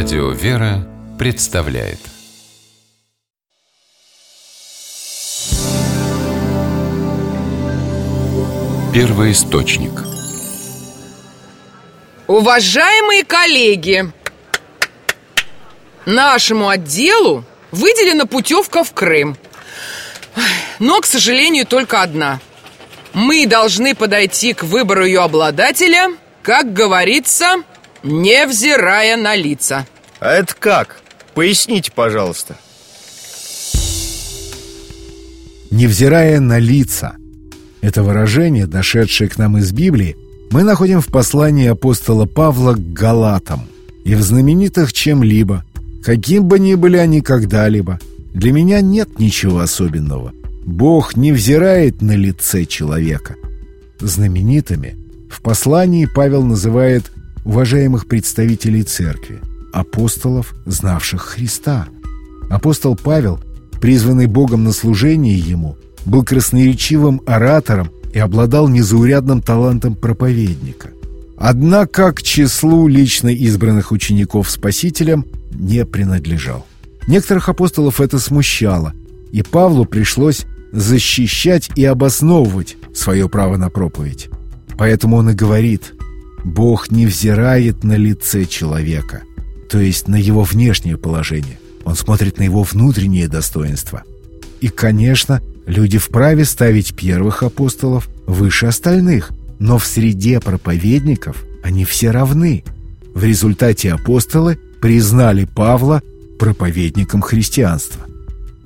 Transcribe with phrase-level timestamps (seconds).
[0.00, 0.86] Радио «Вера»
[1.18, 1.98] представляет
[8.94, 9.90] Первый источник
[12.28, 14.12] Уважаемые коллеги,
[16.06, 19.36] нашему отделу выделена путевка в Крым.
[20.78, 22.38] Но, к сожалению, только одна.
[23.14, 27.64] Мы должны подойти к выбору ее обладателя, как говорится,
[28.02, 29.86] невзирая на лица.
[30.20, 31.00] А это как?
[31.34, 32.56] Поясните, пожалуйста.
[35.70, 37.16] Невзирая на лица.
[37.80, 40.16] Это выражение, дошедшее к нам из Библии,
[40.50, 43.68] мы находим в послании апостола Павла к Галатам
[44.04, 45.64] и в знаменитых чем-либо,
[46.02, 48.00] каким бы ни были они когда-либо.
[48.32, 50.32] Для меня нет ничего особенного.
[50.64, 53.36] Бог не взирает на лице человека.
[54.00, 54.96] Знаменитыми
[55.30, 57.10] в послании Павел называет
[57.48, 59.40] уважаемых представителей церкви,
[59.72, 61.88] апостолов, знавших Христа.
[62.50, 63.40] Апостол Павел,
[63.80, 70.90] призванный Богом на служение ему, был красноречивым оратором и обладал незаурядным талантом проповедника.
[71.38, 76.66] Однако к числу лично избранных учеников Спасителем не принадлежал.
[77.06, 78.92] Некоторых апостолов это смущало,
[79.32, 84.28] и Павлу пришлось защищать и обосновывать свое право на проповедь.
[84.76, 85.94] Поэтому он и говорит,
[86.48, 89.22] Бог не взирает на лице человека,
[89.70, 91.58] то есть на его внешнее положение.
[91.84, 94.02] Он смотрит на его внутреннее достоинство.
[94.60, 102.10] И, конечно, Люди вправе ставить первых апостолов выше остальных, но в среде проповедников они все
[102.10, 102.64] равны.
[103.14, 106.00] В результате апостолы признали Павла
[106.38, 108.06] проповедником христианства.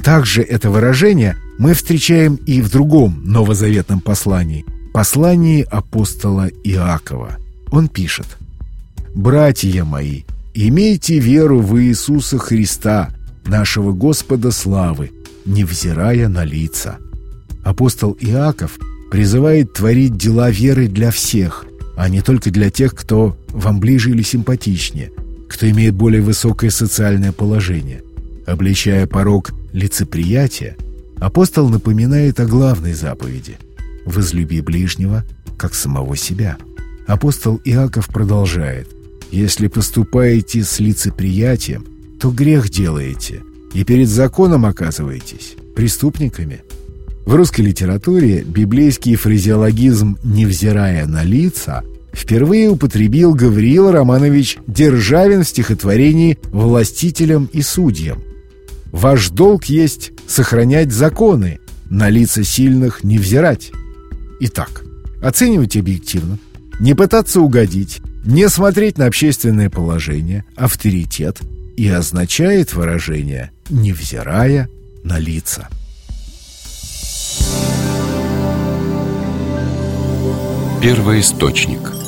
[0.00, 7.38] Также это выражение мы встречаем и в другом новозаветном послании, послании апостола Иакова.
[7.72, 8.26] Он пишет
[9.14, 10.22] «Братья мои,
[10.54, 13.08] имейте веру в Иисуса Христа,
[13.46, 15.10] нашего Господа славы,
[15.46, 16.98] невзирая на лица.
[17.64, 18.78] Апостол Иаков
[19.10, 21.64] призывает творить дела веры для всех,
[21.96, 25.10] а не только для тех, кто вам ближе или симпатичнее,
[25.48, 28.02] кто имеет более высокое социальное положение.
[28.46, 30.76] Обличая порог лицеприятия,
[31.18, 33.56] апостол напоминает о главной заповеди–
[34.04, 35.24] «Возлюби ближнего,
[35.56, 36.58] как самого себя».
[37.06, 38.88] Апостол Иаков продолжает
[39.30, 41.86] «Если поступаете с лицеприятием,
[42.20, 43.42] то грех делаете–
[43.74, 46.62] и перед законом оказываетесь преступниками.
[47.24, 56.38] В русской литературе библейский фразеологизм «невзирая на лица» впервые употребил Гавриил Романович Державин в стихотворении
[56.50, 58.22] «Властителям и судьям».
[58.90, 63.70] «Ваш долг есть сохранять законы, на лица сильных не взирать».
[64.40, 64.84] Итак,
[65.22, 66.38] оценивать объективно,
[66.82, 71.38] не пытаться угодить, не смотреть на общественное положение, авторитет–
[71.76, 74.68] и означает выражение «невзирая
[75.02, 75.68] на лица».
[80.80, 81.92] Первый источник–